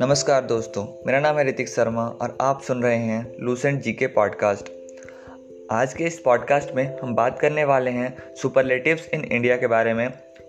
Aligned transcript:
नमस्कार 0.00 0.44
दोस्तों 0.46 0.84
मेरा 1.06 1.18
नाम 1.20 1.36
है 1.38 1.46
ऋतिक 1.48 1.68
शर्मा 1.68 2.02
और 2.22 2.36
आप 2.42 2.62
सुन 2.62 2.82
रहे 2.82 2.96
हैं 3.04 3.20
लूसेंट 3.44 3.80
जी 3.82 3.92
के 4.00 4.06
पॉडकास्ट 4.16 4.64
आज 5.72 5.94
के 5.98 6.04
इस 6.04 6.18
पॉडकास्ट 6.24 6.74
में 6.76 6.82
हम 7.00 7.14
बात 7.14 7.38
करने 7.40 7.64
वाले 7.70 7.90
हैं 7.90 8.34
सुपरलेटिव्स 8.42 9.08
इन 9.14 9.24
इंडिया 9.24 9.56
के 9.62 9.66
बारे 9.74 9.94
में 10.00 10.06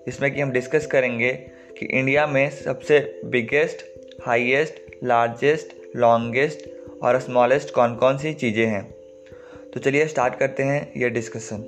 इसमें 0.07 0.29
कि 0.33 0.41
हम 0.41 0.51
डिस्कस 0.51 0.85
करेंगे 0.91 1.31
कि 1.79 1.85
इंडिया 1.99 2.25
में 2.33 2.49
सबसे 2.63 2.99
बिगेस्ट 3.37 3.85
हाईएस्ट 4.25 4.81
लार्जेस्ट 5.03 5.73
लॉन्गेस्ट 5.95 6.67
और 7.05 7.19
स्मॉलेस्ट 7.29 7.73
कौन 7.75 7.95
कौन 8.03 8.17
सी 8.25 8.33
चीज़ें 8.43 8.65
हैं 8.75 8.83
तो 9.73 9.79
चलिए 9.79 10.05
स्टार्ट 10.17 10.37
करते 10.39 10.63
हैं 10.73 10.91
ये 10.97 11.09
डिस्कशन 11.21 11.63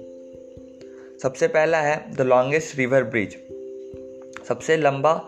सबसे 1.24 1.48
पहला 1.58 1.82
है 1.90 1.98
द 2.16 2.22
लॉन्गेस्ट 2.32 2.78
रिवर 2.80 3.04
ब्रिज 3.16 3.36
सबसे 4.48 4.78
लंबा 4.78 5.20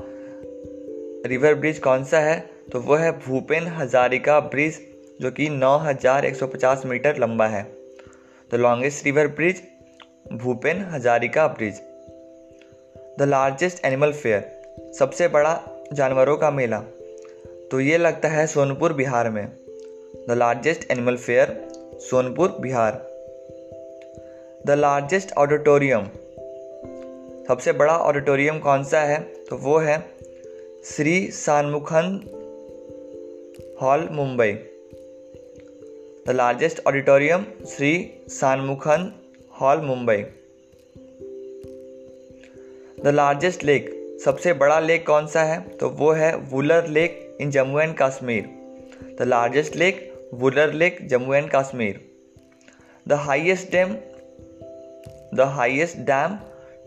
रिवर 1.25 1.53
ब्रिज 1.55 1.79
कौन 1.79 2.03
सा 2.03 2.19
है 2.19 2.35
तो 2.73 2.79
वह 2.79 2.99
है 3.03 3.11
भूपेन 3.19 3.65
हजारिका 3.77 4.39
ब्रिज 4.51 4.79
जो 5.21 5.29
कि 5.39 5.47
9,150 5.59 6.85
मीटर 6.91 7.17
लंबा 7.19 7.45
है 7.55 7.61
the 8.51 8.55
longest 8.59 9.05
river 9.05 9.27
bridge 9.39 9.61
Bhupen 10.43 10.81
Hazarika 10.91 11.47
bridge 11.57 11.79
the 13.19 13.27
largest 13.29 13.85
animal 13.85 14.13
fair 14.21 14.91
सबसे 14.99 15.27
बड़ा 15.35 15.53
जानवरों 15.99 16.37
का 16.43 16.51
मेला 16.61 16.79
तो 17.71 17.79
ये 17.79 17.97
लगता 17.97 18.27
है 18.37 18.47
सोनपुर 18.55 18.93
बिहार 19.03 19.29
में 19.37 19.45
the 20.29 20.35
largest 20.37 20.89
animal 20.91 21.17
fair 21.27 21.51
Sonpur 22.09 22.57
Bihar 22.61 23.01
the 24.67 24.75
largest 24.79 25.31
auditorium 25.45 26.05
सबसे 27.47 27.71
बड़ा 27.83 27.97
ऑडिटोरियम 27.97 28.59
कौन 28.67 28.83
सा 28.93 29.01
है 29.13 29.19
तो 29.49 29.57
वो 29.67 29.77
है 29.89 30.03
Shri 30.97 31.15
Sanmukhan 31.45 32.19
hall 33.81 34.01
Mumbai 34.13 34.51
the 36.25 36.31
largest 36.35 36.79
auditorium 36.87 37.45
Shri 37.67 37.89
Sanmukhan 38.29 39.05
hall 39.61 39.77
Mumbai 39.85 40.15
the 43.03 43.13
largest 43.13 43.63
lake 43.65 43.89
सबसे 44.25 44.53
बड़ा 44.61 44.79
लेक 44.79 45.05
कौन 45.07 45.27
सा 45.27 45.43
है 45.51 45.59
तो 45.77 45.89
वो 46.01 46.11
है 46.19 46.35
Wular 46.51 46.87
lake 46.99 47.37
in 47.41 47.51
Jammu 47.55 47.79
and 47.79 47.95
Kashmir 48.01 48.45
the 49.19 49.27
largest 49.27 49.75
lake 49.83 50.05
Wular 50.43 50.73
lake 50.83 50.99
Jammu 51.13 51.33
and 51.33 51.49
Kashmir 51.55 51.99
the 53.07 53.19
highest 53.27 53.71
dam 53.71 53.93
the 55.37 55.49
highest 55.57 55.97
dam 56.13 56.37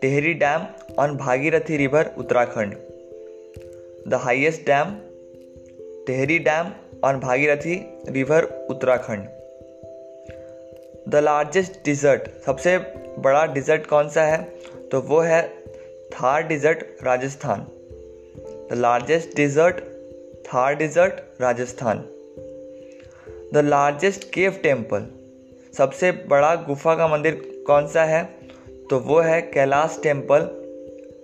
Tehri 0.03 0.35
dam 0.47 0.67
on 1.03 1.17
Bhagirathi 1.25 1.77
river 1.85 2.15
Uttarakhand 2.19 2.75
the 4.13 4.21
highest 4.29 4.67
dam 4.67 4.97
Tehri 6.07 6.39
dam 6.49 6.73
on 7.05 7.19
Bhagirathi 7.21 7.75
river 8.13 8.45
Uttarakhand 8.71 9.25
the 11.13 11.17
largest 11.23 11.73
desert 11.85 12.29
सबसे 12.47 12.77
बड़ा 13.25 13.45
desert 13.57 13.87
कौन 13.87 14.09
सा 14.15 14.23
है 14.25 14.39
तो 14.93 15.01
वो 15.09 15.19
है 15.21 15.41
Thar 16.15 16.43
desert 16.53 17.05
Rajasthan 17.07 17.67
the 18.73 18.77
largest 18.79 19.37
desert 19.37 19.81
Thar 20.47 20.75
desert 20.85 21.21
Rajasthan 21.43 21.99
the 23.59 23.65
largest 23.69 24.31
cave 24.35 24.59
temple 24.63 25.07
सबसे 25.79 26.13
बड़ा 26.35 26.55
गुफा 26.71 26.95
का 27.03 27.09
मंदिर 27.17 27.41
कौन 27.67 27.87
सा 27.97 28.05
है 28.15 28.25
तो 28.91 28.99
वो 29.11 29.21
है 29.31 29.41
Kailash 29.55 30.01
temple 30.03 30.49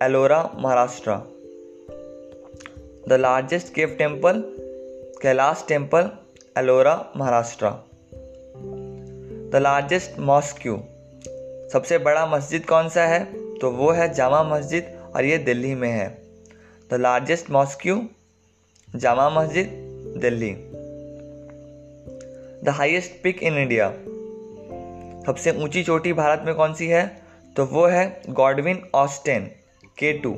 Ellora 0.04 0.42
Maharashtra 0.62 1.16
the 3.08 3.18
largest 3.20 3.74
cave 3.74 3.94
temple 3.98 4.44
Kailash 5.22 5.64
temple 5.68 6.08
Ellora 6.58 6.92
Maharashtra 7.16 7.70
the 9.54 9.60
largest 9.62 10.18
mosque 10.30 10.76
सबसे 11.72 11.98
बड़ा 12.06 12.24
मस्जिद 12.26 12.64
कौन 12.66 12.88
सा 12.94 13.04
है 13.06 13.18
तो 13.60 13.70
वो 13.70 13.90
है 13.98 14.08
जामा 14.14 14.42
मस्जिद 14.52 14.84
और 15.16 15.24
ये 15.24 15.36
दिल्ली 15.50 15.74
में 15.82 15.88
है 15.88 16.08
the 16.92 17.00
largest 17.00 17.50
mosque 17.58 18.00
Jama 18.96 19.28
Masjid 19.40 19.76
Delhi 20.24 20.50
the 22.64 22.74
highest 22.80 23.22
peak 23.22 23.42
in 23.52 23.58
India 23.62 23.90
सबसे 25.26 25.52
ऊंची 25.64 25.82
चोटी 25.92 26.12
भारत 26.24 26.42
में 26.46 26.54
कौन 26.64 26.74
सी 26.74 26.86
है 26.96 27.06
तो 27.56 27.64
वो 27.76 27.86
है 27.98 28.04
गॉडविन 28.42 28.82
ऑस्टेन 29.04 29.50
के 29.98 30.12
टू 30.24 30.34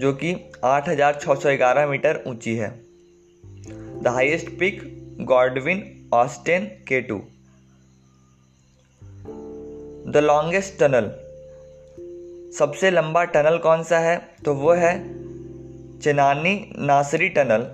जो 0.00 0.12
कि 0.24 0.34
8,611 0.64 1.88
मीटर 1.90 2.22
ऊंची 2.26 2.54
है 2.56 2.70
the 4.04 4.08
highest 4.14 4.48
peak 4.58 4.80
Godwin 5.28 5.80
Austen 6.14 6.64
K 6.88 7.00
two 7.10 7.16
the 10.12 10.16
longest 10.24 10.74
tunnel 10.80 11.06
सबसे 12.58 12.90
लंबा 12.90 13.22
टनल 13.36 13.56
कौन 13.66 13.82
सा 13.90 13.98
है 14.06 14.16
तो 14.44 14.54
वो 14.54 14.72
है 14.80 14.92
चेनानी 16.04 16.54
नासरी 16.90 17.28
टनल 17.38 17.66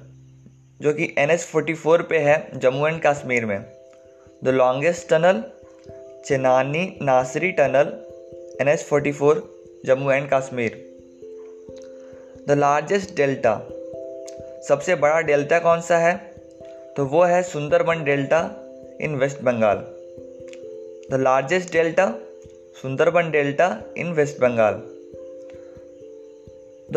जो 0.85 0.93
कि 0.99 1.13
एन 1.23 1.31
एस 1.31 1.47
फोर्टी 1.53 1.75
फोर 1.83 2.03
पे 2.11 2.19
है 2.29 2.37
जम्मू 2.67 2.87
एंड 2.87 3.01
कश्मीर 3.07 3.47
में 3.53 3.61
the 4.45 4.55
longest 4.61 5.09
tunnel 5.15 5.43
Chenani 6.29 6.85
Nashri 7.11 7.51
tunnel 7.61 7.93
N 8.61 8.69
S 8.77 8.87
forty 8.91 9.13
four 9.23 9.43
Jammu 9.91 10.11
and 10.13 10.31
Kashmir 10.33 10.81
the 12.49 12.59
largest 12.65 13.15
delta 13.17 13.59
सबसे 14.69 14.95
बड़ा 15.03 15.21
डेल्टा 15.29 15.59
कौन 15.59 15.81
सा 15.81 15.99
है 15.99 16.13
तो 16.97 17.05
वो 17.13 17.23
है 17.25 17.43
Sundarban 17.51 18.03
delta 18.05 18.39
in 19.05 19.15
West 19.19 19.41
Bengal 19.45 19.77
the 21.13 21.21
largest 21.21 21.73
delta 21.73 22.07
Sundarban 22.83 23.31
delta 23.31 23.69
in 24.03 24.13
West 24.19 24.41
Bengal 24.41 24.75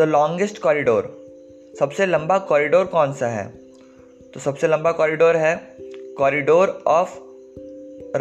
the 0.00 0.08
longest 0.10 0.58
corridor 0.62 1.10
सबसे 1.78 2.06
लंबा 2.06 2.38
कॉरिडोर 2.52 2.86
कौन 2.96 3.12
सा 3.20 3.28
है 3.28 3.46
तो 4.34 4.40
सबसे 4.40 4.68
लंबा 4.68 4.92
कॉरिडोर 5.02 5.36
है 5.46 5.54
corridor 6.18 6.82
of 6.98 7.18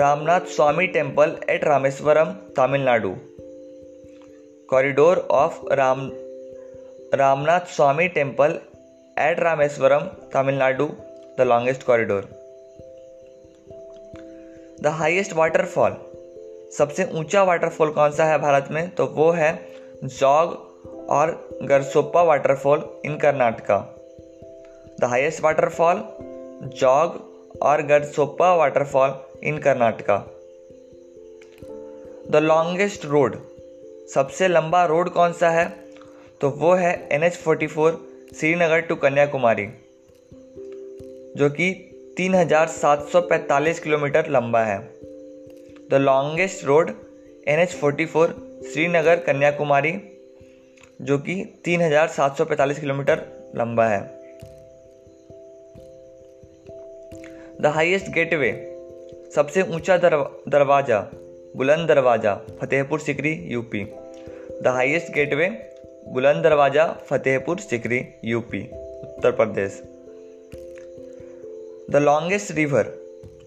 Ramnath 0.01 0.47
Swami 0.55 0.87
temple 0.97 1.35
at 1.49 1.63
Rameswaram 1.65 2.31
Tamil Nadu 2.57 3.13
corridor 4.69 5.17
of 5.41 5.61
Ram 5.77 6.09
Ramnath 7.19 7.75
Swami 7.75 8.07
temple 8.17 8.57
at 9.19 9.39
Rameswaram 9.39 10.01
Tamil Nadu 10.33 10.85
the 11.39 11.45
longest 11.47 11.83
corridor 11.87 12.23
the 14.83 14.93
highest 14.99 15.33
waterfall 15.37 15.95
सबसे 16.77 17.03
ऊंचा 17.19 17.41
वाटरफॉल 17.49 17.89
कौन 17.97 18.11
सा 18.17 18.25
है 18.25 18.37
भारत 18.41 18.67
में 18.71 18.89
तो 18.95 19.05
वो 19.17 19.29
है 19.31 19.51
जॉग 20.03 20.53
और 21.17 21.31
Gersoppa 21.69 22.21
waterfall 22.31 22.85
in 23.05 23.17
Karnataka 23.25 23.77
the 25.01 25.09
highest 25.11 25.41
waterfall 25.43 26.01
Jog 26.79 27.19
और 27.69 27.81
Gersoppa 27.93 28.53
waterfall 28.61 29.13
in 29.49 29.57
Karnataka 29.67 30.17
the 32.31 32.41
longest 32.43 33.05
road 33.13 33.37
सबसे 34.13 34.47
लंबा 34.47 34.83
रोड 34.93 35.09
कौन 35.19 35.33
सा 35.43 35.49
है 35.57 35.65
तो 36.41 36.49
वो 36.63 36.73
है 36.85 36.95
N 37.11 37.23
H 37.23 37.37
forty 37.43 37.67
four 37.75 38.01
Srinagar 38.37 38.79
to 38.89 38.95
Kanyakumari 39.01 39.65
जो 41.37 41.49
कि 41.59 41.65
3745 42.19 43.79
किलोमीटर 43.79 44.29
लंबा 44.31 44.59
है 44.65 44.77
the 45.89 45.95
longest 46.01 46.63
road 46.65 46.89
N 47.47 47.59
H 47.59 47.75
forty 47.81 48.05
four 48.13 48.31
Srinagar 48.73 49.19
Kanyakumari 49.27 49.91
जो 51.11 51.17
कि 51.29 51.35
3745 51.67 52.79
किलोमीटर 52.79 53.21
लंबा 53.59 53.85
है 53.87 53.99
द 57.61 57.71
हाइएस्ट 57.75 58.09
गेटवे 58.13 58.51
सबसे 59.35 59.61
ऊंचा 59.75 59.97
दरवाज़ा 60.05 60.99
Buland 61.57 61.87
Darwaza 61.89 62.35
Fatehpur 62.61 62.99
Sikri 63.09 63.33
UP 63.51 63.83
the 64.63 64.73
highest 64.75 65.13
gateway 65.13 65.45
Buland 66.11 66.43
Darwaza 66.43 66.85
Fatehpur 67.09 67.57
Sikri 67.59 67.97
UP 68.25 68.59
Uttar 69.03 69.31
Pradesh 69.35 69.79
the 71.91 72.01
longest 72.03 72.51
river 72.55 72.87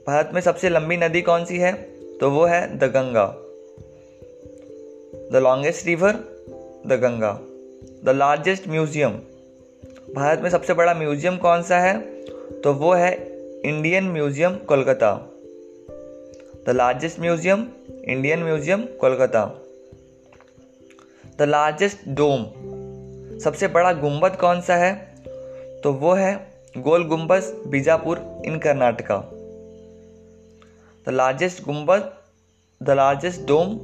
Bharat 0.06 0.30
में 0.34 0.40
सबसे 0.46 0.68
लंबी 0.70 0.96
नदी 0.96 1.20
कौन 1.22 1.44
सी 1.50 1.58
है 1.58 1.72
तो 2.20 2.30
वो 2.36 2.44
है 2.50 2.60
the 2.78 2.84
Ganga 2.94 3.24
the 5.32 5.42
longest 5.44 5.86
river 5.86 6.16
the 6.86 6.98
Ganga 7.02 7.32
the 8.10 8.14
largest 8.16 8.68
museum 8.68 9.18
Bharat 10.16 10.42
में 10.42 10.48
सबसे 10.56 10.74
बड़ा 10.82 10.94
म्यूजियम 11.02 11.36
कौन 11.46 11.62
सा 11.72 11.80
है 11.88 11.98
तो 12.64 12.72
वो 12.84 12.92
है 13.04 13.12
Indian 13.74 14.04
museum 14.16 14.54
Kolkata 14.72 15.12
the 16.68 16.76
largest 16.76 17.20
museum 17.20 17.66
Indian 18.12 18.38
museum 18.44 18.82
Kolkata 19.00 19.44
the 21.38 21.42
largest 21.48 21.98
dome 22.18 22.44
सबसे 23.44 23.68
बड़ा 23.68 23.92
गुंबद 23.92 24.36
कौन 24.40 24.60
सा 24.68 24.74
है 24.82 24.92
तो 25.84 25.92
वो 26.02 26.12
है 26.14 26.30
Gol 26.86 27.04
Gumbaz 27.08 27.50
Bijapur 27.70 28.18
in 28.46 28.58
Karnataka 28.66 29.16
the 31.08 31.12
largest 31.14 31.62
gumbaz 31.64 32.10
the 32.82 32.90
largest 32.96 33.40
dome 33.48 33.76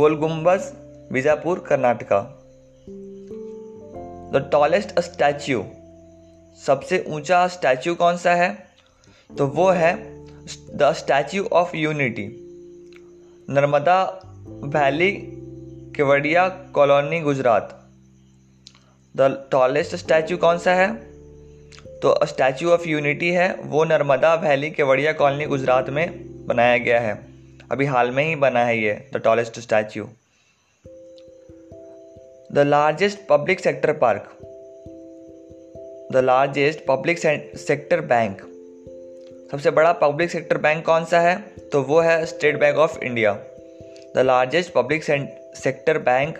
Gol 0.00 0.16
Gumbaz 0.26 0.70
Bijapur 1.12 1.64
Karnataka 1.68 2.20
the 4.38 4.48
tallest 4.52 4.98
statue 5.08 5.64
सबसे 6.66 7.04
ऊंचा 7.14 7.46
स्टैच्यू 7.58 7.94
कौन 8.04 8.16
सा 8.26 8.34
है 8.42 8.48
तो 9.38 9.46
वो 9.58 9.70
है 9.82 9.94
the 10.78 10.92
Statue 11.02 11.48
of 11.62 11.74
Unity 11.74 12.26
Narmada 13.54 14.02
valley 14.78 15.10
Kevadia 16.00 16.46
colony 16.74 17.18
Gujarat 17.20 17.72
the 19.16 19.22
tallest 19.52 19.94
statue 20.02 20.36
कौन 20.44 20.58
सा 20.58 20.74
है 20.74 20.86
तो 22.02 22.14
स्टैचू 22.26 22.68
ऑफ 22.72 22.86
यूनिटी 22.86 23.30
है 23.32 23.48
वो 23.72 23.82
नर्मदा 23.84 24.32
वैली 24.44 24.70
केवड़िया 24.78 25.12
कॉलोनी 25.18 25.46
गुजरात 25.46 25.90
में 25.98 26.06
बनाया 26.48 26.78
गया 26.84 27.00
है 27.00 27.12
अभी 27.72 27.86
हाल 27.86 28.10
में 28.18 28.22
ही 28.24 28.36
बना 28.44 28.62
है 28.64 28.78
ये 28.82 28.92
the 29.14 29.20
tallest 29.24 29.58
statue 29.60 30.04
the 32.52 32.64
largest 32.66 33.18
public 33.30 33.60
sector 33.64 33.92
park 34.04 34.30
the 36.12 36.22
largest 36.24 36.84
public 36.88 37.18
sector 37.66 38.00
bank 38.14 38.40
सबसे 39.50 39.70
बड़ा 39.80 39.92
पब्लिक 40.06 40.30
सेक्टर 40.38 40.58
बैंक 40.68 40.84
कौन 40.86 41.04
सा 41.14 41.20
है 41.28 41.36
तो 41.72 41.82
वो 41.92 42.00
है 42.10 42.24
State 42.34 42.58
Bank 42.60 42.78
of 42.88 42.98
India 43.10 43.34
the 44.16 44.24
largest 44.26 44.72
public 44.74 45.04
sector 45.56 45.98
bank 46.06 46.38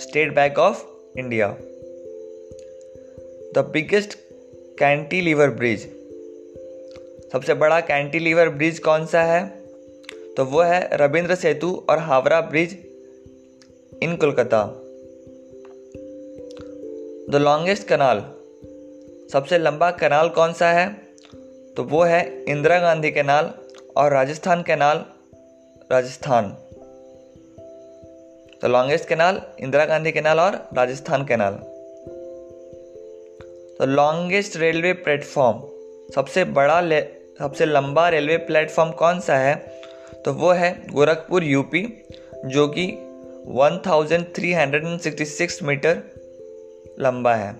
State 0.00 0.34
Bank 0.34 0.58
of 0.58 0.84
India 1.18 1.46
the 3.54 3.64
biggest 3.72 4.16
cantilever 4.82 5.48
bridge 5.58 5.86
सबसे 7.32 7.54
बड़ा 7.62 7.80
कैंटिलीवर 7.88 8.48
ब्रिज 8.58 8.78
कौन 8.84 9.06
सा 9.14 9.22
है 9.32 9.44
तो 10.36 10.44
वो 10.50 10.60
है 10.62 10.80
रविंद्र 11.02 11.34
सेतु 11.36 11.72
और 11.90 11.98
Howrah 12.08 12.40
bridge 12.50 12.76
in 14.02 14.16
Kolkata 14.22 14.62
the 17.32 17.40
longest 17.44 17.86
canal 17.88 18.24
सबसे 19.32 19.58
लंबा 19.58 19.90
कनाल 20.02 20.28
कौन 20.38 20.52
सा 20.62 20.70
है 20.78 20.88
तो 21.76 21.84
वो 21.90 22.02
है 22.12 22.22
इंदिरा 22.52 22.78
गांधी 22.80 23.10
कैनाल 23.18 23.52
और 23.96 24.12
Rajasthan 24.12 24.62
canal 24.68 25.04
Rajasthan 25.90 26.56
the 28.62 28.66
longest 28.70 29.08
canal 29.08 29.40
Indira 29.62 29.84
Gandhi 29.86 30.10
canal 30.12 30.38
और 30.40 30.52
Rajasthan 30.76 31.24
canal 31.26 31.54
the 33.80 33.88
longest 33.88 34.56
railway 34.60 34.92
platform 35.06 35.60
सबसे 36.14 36.44
बड़ा 36.56 36.80
सबसे 37.38 37.66
लंबा 37.66 38.08
रेलवे 38.14 38.36
प्लेटफॉर्म 38.50 38.90
कौन 39.02 39.20
सा 39.26 39.36
है 39.38 39.54
तो 40.24 40.32
वो 40.40 40.50
है 40.62 40.70
गोरखपुर 40.92 41.44
यूपी 41.44 41.82
जो 42.54 42.66
कि 42.78 42.86
1366 43.64 45.62
मीटर 45.68 45.98
लंबा 47.04 47.34
है 47.34 47.52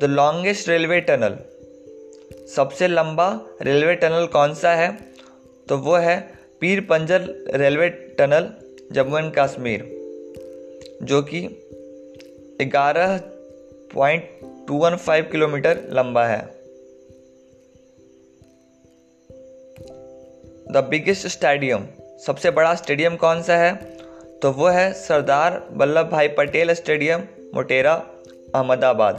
द 0.00 0.10
लॉन्गेस्ट 0.12 0.68
रेलवे 0.68 1.00
टनल 1.10 1.38
सबसे 2.56 2.88
लंबा 2.88 3.30
रेलवे 3.62 3.94
टनल 4.04 4.26
कौन 4.32 4.54
सा 4.62 4.74
है 4.82 4.92
तो 5.68 5.78
वो 5.88 5.96
है 6.08 6.18
Pir 6.60 6.80
Panjal 6.90 7.22
railway 7.60 7.88
tunnel 8.18 8.44
Jammu 8.96 9.16
and 9.24 9.30
Kashmir 9.34 9.80
जो 11.10 11.18
कि 11.30 11.40
11.215 12.62 15.20
किलोमीटर 15.32 15.80
लंबा 15.98 16.24
है 16.26 16.40
द 20.72 20.82
बिगेस्ट 20.90 21.26
स्टेडियम 21.36 21.80
सबसे 22.26 22.48
बड़ा 22.58 22.72
स्टेडियम 22.82 23.14
कौन 23.26 23.38
सा 23.50 23.56
है 23.64 23.72
तो 24.42 24.46
वो 24.60 24.68
है 24.78 24.86
Sardar 25.06 25.50
Vallabh 25.82 26.06
Bhai 26.12 26.28
Patel 26.40 26.68
stadium 26.84 27.20
Motera 27.54 27.92
Ahmedabad 28.54 29.16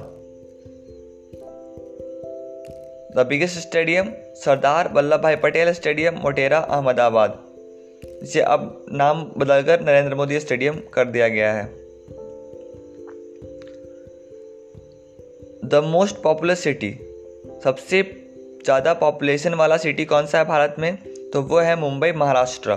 the 3.18 3.20
biggest 3.30 3.58
stadium 3.68 4.06
Sardar 4.46 4.88
Vallabh 4.96 5.22
Bhai 5.22 5.36
Patel 5.44 5.72
stadium 5.74 6.16
Motera 6.24 6.58
Ahmedabad 6.74 7.32
जिसे 8.24 8.42
अब 8.52 8.62
नाम 9.02 9.24
बदलकर 9.38 9.82
नरेंद्र 9.86 10.16
मोदी 10.16 10.40
स्टेडियम 10.40 10.76
कर 10.94 11.06
दिया 11.16 11.28
गया 11.34 11.52
है 11.54 11.66
द 15.72 15.82
मोस्ट 15.96 16.22
पॉपुलर 16.24 16.56
सिटी 16.62 16.92
सबसे 17.64 18.02
ज़्यादा 18.66 18.94
पॉपुलेशन 19.04 19.54
वाला 19.64 19.78
सिटी 19.86 20.06
कौन 20.14 20.26
सा 20.34 20.38
है 20.38 20.46
भारत 20.52 20.76
में 20.80 20.96
तो 21.34 21.42
वो 21.52 21.60
है 21.70 21.76
Mumbai 21.82 22.12
Maharashtra 22.24 22.76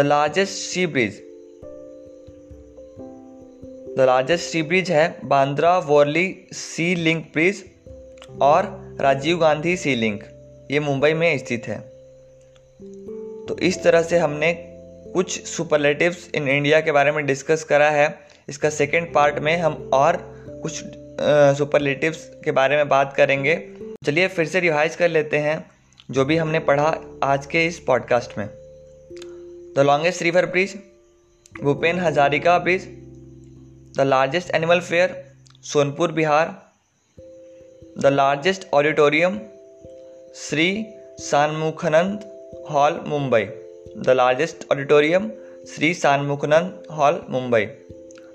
the 0.00 0.04
largest 0.06 0.52
sea 0.72 0.86
bridge 0.98 1.22
the 3.98 4.04
largest 4.12 4.50
sea 4.52 4.62
bridge 4.74 4.90
है 4.98 5.06
Bandra 5.32 5.76
Worli 5.90 6.26
sea 6.64 6.94
link 7.04 7.24
bridge 7.34 7.64
और 8.42 8.64
राजीव 9.00 9.38
गांधी 9.38 9.76
सी 9.76 9.94
लिंक 9.96 10.22
ये 10.70 10.80
मुंबई 10.80 11.12
में 11.14 11.36
स्थित 11.38 11.66
है 11.68 11.78
तो 13.48 13.56
इस 13.66 13.82
तरह 13.84 14.02
से 14.02 14.18
हमने 14.18 14.52
कुछ 15.14 15.40
सुपरलेटिव्स 15.48 16.28
इन 16.34 16.48
इंडिया 16.48 16.80
के 16.88 16.92
बारे 16.92 17.12
में 17.12 17.24
डिस्कस 17.26 17.64
करा 17.64 17.90
है 17.90 18.08
इसका 18.48 18.70
सेकेंड 18.70 19.12
पार्ट 19.14 19.38
में 19.42 19.56
हम 19.58 19.72
और 19.94 20.16
कुछ 20.62 20.82
सुपरलेटिव्स 21.58 22.24
के 22.44 22.52
बारे 22.52 22.76
में 22.76 22.88
बात 22.88 23.12
करेंगे 23.16 23.54
चलिए 24.06 24.26
फिर 24.28 24.46
से 24.46 24.60
रिवाइज 24.60 24.96
कर 24.96 25.08
लेते 25.08 25.38
हैं 25.46 25.64
जो 26.14 26.24
भी 26.24 26.36
हमने 26.36 26.58
पढ़ा 26.70 26.94
आज 27.24 27.46
के 27.52 27.64
इस 27.66 27.78
पॉडकास्ट 27.86 28.36
में 28.38 28.46
the 29.76 29.84
longest 29.86 30.22
river 30.22 30.46
bridge 30.52 30.76
Bhupen 31.62 31.98
Hazarika 32.00 32.58
bridge 32.58 32.84
the 33.98 34.04
largest 34.06 34.50
animal 34.54 34.80
fair 34.80 35.22
Sonpur 35.72 36.12
Bihar 36.12 36.54
The 38.04 38.10
largest 38.10 38.66
auditorium, 38.76 39.36
Sri 40.34 40.94
Shanmughanand 41.18 42.26
Hall, 42.70 42.98
Mumbai. 43.12 43.44
The 44.06 44.14
largest 44.14 44.66
auditorium, 44.70 45.32
Sri 45.70 45.94
Shanmughanand 45.94 46.90
Hall, 46.96 47.20
Mumbai. 47.20 47.62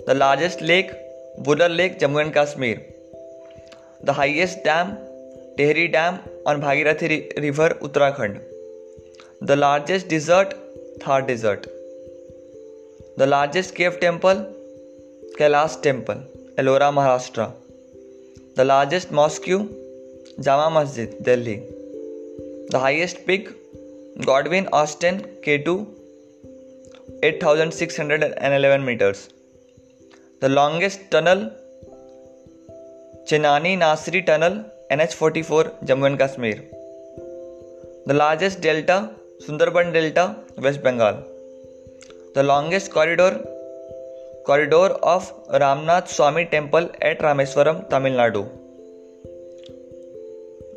The 0.08 0.14
largest 0.14 0.62
lake, 0.62 0.90
Buller 1.38 1.68
Lake, 1.68 2.00
Jammu 2.00 2.20
and 2.24 2.34
Kashmir. 2.34 2.80
The 4.02 4.12
highest 4.12 4.64
dam, 4.64 4.96
Tehri 5.56 5.92
Dam 5.92 6.18
on 6.44 6.60
Bhagirathi 6.60 7.40
River, 7.46 7.70
Uttarakhand. 7.80 8.40
The 9.42 9.54
largest 9.54 10.08
desert, 10.08 10.54
Thar 11.02 11.22
Desert. 11.22 11.68
The 13.16 13.28
largest 13.28 13.76
cave 13.76 14.00
temple, 14.00 14.44
Kailash 15.38 15.80
Temple, 15.80 16.24
Ellora, 16.58 16.94
Maharashtra. 17.00 17.50
The 18.58 18.64
largest 18.64 19.12
mosque, 19.18 19.52
Jama 20.46 20.66
Masjid, 20.74 21.10
Delhi. 21.26 21.54
The 22.72 22.80
highest 22.84 23.26
peak, 23.26 23.48
Godwin 24.26 24.68
Austen 24.78 25.22
K2, 25.44 25.72
8,611 27.22 28.84
meters. 28.88 29.30
The 30.42 30.50
longest 30.50 31.10
tunnel, 31.10 31.50
Chenani 33.30 33.72
Nasri 33.84 34.22
Tunnel, 34.26 34.64
NH44, 34.90 35.86
Jammu 35.86 36.06
and 36.10 36.18
Kashmir. 36.18 36.62
The 38.04 38.16
largest 38.22 38.60
delta, 38.60 39.14
Sundarban 39.46 39.94
Delta, 39.94 40.36
West 40.58 40.82
Bengal. 40.82 41.24
The 42.34 42.42
longest 42.42 42.92
corridor, 42.92 43.40
corridor 44.46 44.90
of 45.12 45.46
Ramnath 45.62 46.08
Swami 46.12 46.42
temple 46.52 46.86
at 47.06 47.20
Rameswaram 47.22 47.78
Tamil Nadu 47.90 48.40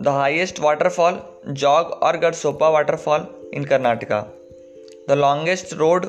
the 0.05 0.13
highest 0.17 0.60
waterfall 0.60 1.17
Jog 1.63 1.91
और 2.07 2.17
Gersoppa 2.25 2.69
waterfall 2.75 3.25
in 3.57 3.63
Karnataka 3.72 4.19
the 5.10 5.17
longest 5.19 5.74
road 5.81 6.05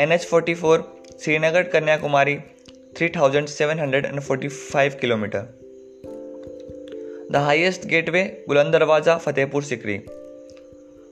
N 0.00 0.12
H 0.12 0.26
forty 0.30 0.54
four 0.64 0.84
Srinagar 1.24 1.62
Kanyakumari 1.74 2.36
three 2.96 3.08
thousand 3.16 3.46
seven 3.58 3.78
hundred 3.80 4.06
and 4.06 4.20
forty 4.30 4.48
five 4.72 4.96
kilometre 5.00 5.46
the 7.32 7.42
highest 7.46 7.86
gateway 7.94 8.22
Buland 8.48 8.72
Darwaza 8.72 9.16
Fatehpur 9.28 9.62
Sikri 9.72 9.98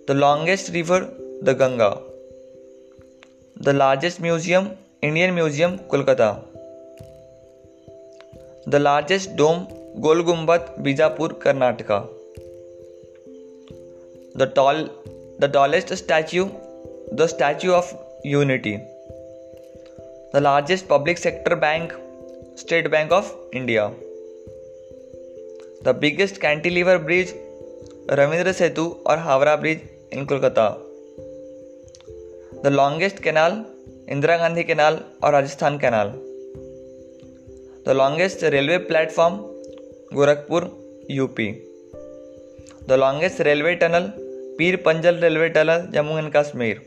the 0.08 0.16
longest 0.24 0.70
river 0.74 1.04
the 1.44 1.56
Ganga 1.60 1.94
the 3.64 3.68
largest 3.76 4.20
museum 4.22 4.68
Indian 5.04 5.30
museum 5.34 5.76
Kolkata 5.90 6.26
the 8.70 8.74
largest 8.76 9.30
dome 9.36 9.64
Gol 10.06 10.22
Gumbaz 10.22 10.66
Bijapur 10.86 11.32
Karnataka 11.42 11.98
the 14.42 14.50
tall 14.56 14.80
the 15.40 15.50
tallest 15.54 15.92
statue 16.02 16.44
the 17.20 17.26
Statue 17.34 17.72
of 17.78 17.96
Unity 18.32 18.76
the 20.34 20.42
largest 20.42 20.86
public 20.90 21.18
sector 21.18 21.54
bank 21.64 21.92
State 22.60 22.90
Bank 22.96 23.12
of 23.22 23.50
India 23.62 23.86
the 25.84 25.96
biggest 26.00 26.40
cantilever 26.46 26.98
bridge 27.08 27.34
Rabindra 28.20 28.52
Setu 28.62 28.88
और 29.10 29.18
Howrah 29.28 29.56
bridge 29.64 29.80
in 30.12 30.24
Kolkata 30.26 30.68
the 32.62 32.72
longest 32.76 33.22
canal 33.24 33.62
Indira 34.12 34.36
Gandhi 34.42 34.62
Canal 34.64 34.94
or 35.22 35.30
Rajasthan 35.34 35.74
Canal. 35.82 36.08
The 37.84 37.94
longest 37.94 38.42
railway 38.42 38.78
platform, 38.88 39.34
Gorakhpur, 40.12 40.62
UP. 41.24 41.36
The 42.90 42.96
longest 43.02 43.38
railway 43.48 43.76
tunnel, 43.82 44.08
Peer 44.58 44.78
Panjal 44.78 45.22
Railway 45.22 45.50
Tunnel, 45.50 45.86
Jammu 45.96 46.18
and 46.22 46.32
Kashmir. 46.32 46.82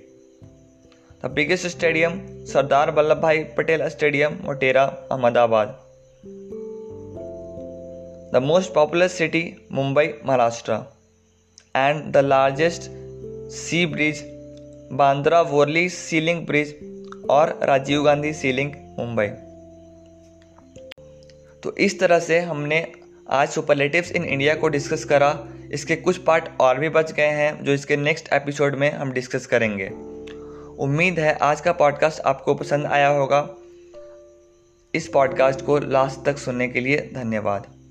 The 1.22 1.30
biggest 1.30 1.70
stadium, 1.76 2.20
Sardar 2.46 2.92
Vallabhbhai 2.92 3.56
Patel 3.56 3.90
Stadium, 3.96 4.36
Motera, 4.40 4.86
Ahmedabad. 5.10 5.76
The 8.34 8.42
most 8.52 8.74
populous 8.74 9.14
city, 9.14 9.44
Mumbai, 9.72 10.08
Maharashtra. 10.26 10.88
And 11.74 12.12
the 12.12 12.22
largest 12.22 12.92
sea 13.50 13.86
bridge, 13.86 14.22
Bandra 14.92 15.46
Worli 15.56 15.90
Sea 15.90 16.20
Link 16.20 16.46
Bridge, 16.46 16.74
और 17.32 17.58
Rajiv 17.68 18.02
Gandhi 18.04 18.32
sea link 18.34 18.72
Mumbai 19.00 19.26
तो 21.64 21.76
इस 21.86 22.00
तरह 22.00 22.20
से 22.20 22.40
हमने 22.40 22.86
आज 23.34 23.50
superlatives 23.50 24.12
in 24.12 24.24
India 24.24 24.56
को 24.64 24.68
discuss 24.70 25.04
करा 25.10 25.30
इसके 25.74 25.96
कुछ 25.96 26.18
पार्ट 26.24 26.50
और 26.62 26.80
भी 26.80 26.90
बच 26.98 27.12
गए 27.18 27.28
हैं 27.40 27.64
जो 27.66 27.74
इसके 27.74 27.98
नेक्स्ट 27.98 28.30
एपिसोड 28.34 28.76
में 28.80 28.90
हम 28.92 29.12
डिस्कस 29.12 29.46
करेंगे 29.54 29.88
उम्मीद 30.84 31.20
है 31.20 31.34
आज 31.52 31.62
का 31.62 31.72
पॉडकास्ट 31.82 32.22
आपको 32.34 32.54
पसंद 32.56 32.86
आया 32.98 33.08
होगा 33.18 33.48
इस 34.96 35.08
पॉडकास्ट 35.14 35.62
को 35.66 35.78
लास्ट 35.94 36.26
तक 36.26 36.38
सुनने 36.38 36.68
के 36.68 36.80
लिए 36.82 36.98
धन्यवाद 37.16 37.83